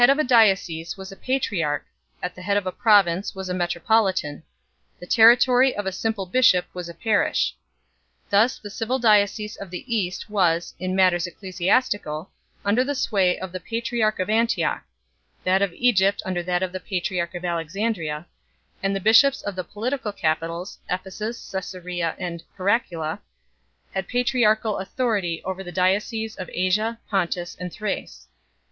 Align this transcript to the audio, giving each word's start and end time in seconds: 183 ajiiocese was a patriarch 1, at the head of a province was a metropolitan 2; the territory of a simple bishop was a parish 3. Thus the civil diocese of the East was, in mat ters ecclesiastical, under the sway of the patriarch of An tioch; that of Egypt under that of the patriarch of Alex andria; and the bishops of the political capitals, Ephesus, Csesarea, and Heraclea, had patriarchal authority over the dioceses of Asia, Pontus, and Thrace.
183 0.01 0.35
ajiiocese 0.55 0.97
was 0.97 1.11
a 1.11 1.15
patriarch 1.15 1.85
1, 2.21 2.31
at 2.31 2.33
the 2.33 2.41
head 2.41 2.57
of 2.57 2.65
a 2.65 2.71
province 2.71 3.35
was 3.35 3.49
a 3.49 3.53
metropolitan 3.53 4.37
2; 4.37 4.43
the 5.01 5.05
territory 5.05 5.75
of 5.75 5.85
a 5.85 5.91
simple 5.91 6.25
bishop 6.25 6.65
was 6.73 6.89
a 6.89 6.93
parish 6.95 7.51
3. 8.23 8.27
Thus 8.31 8.57
the 8.57 8.71
civil 8.71 8.97
diocese 8.97 9.57
of 9.57 9.69
the 9.69 9.85
East 9.95 10.27
was, 10.27 10.73
in 10.79 10.95
mat 10.95 11.11
ters 11.13 11.27
ecclesiastical, 11.27 12.31
under 12.65 12.83
the 12.83 12.95
sway 12.95 13.37
of 13.37 13.51
the 13.51 13.59
patriarch 13.59 14.17
of 14.19 14.27
An 14.27 14.47
tioch; 14.47 14.81
that 15.43 15.61
of 15.61 15.71
Egypt 15.73 16.23
under 16.25 16.41
that 16.41 16.63
of 16.63 16.71
the 16.71 16.79
patriarch 16.79 17.35
of 17.35 17.45
Alex 17.45 17.75
andria; 17.75 18.25
and 18.81 18.95
the 18.95 18.99
bishops 18.99 19.43
of 19.43 19.55
the 19.55 19.63
political 19.63 20.11
capitals, 20.11 20.79
Ephesus, 20.89 21.37
Csesarea, 21.47 22.15
and 22.17 22.43
Heraclea, 22.57 23.21
had 23.93 24.07
patriarchal 24.07 24.79
authority 24.79 25.43
over 25.45 25.63
the 25.63 25.71
dioceses 25.71 26.37
of 26.37 26.49
Asia, 26.51 26.99
Pontus, 27.07 27.55
and 27.59 27.71
Thrace. 27.71 28.25